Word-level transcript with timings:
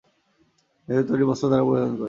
নিজেদের 0.87 1.07
তৈরি 1.09 1.23
বস্ত্র 1.25 1.45
তারা 1.51 1.63
পরিধান 1.63 1.87
করে। 1.87 1.99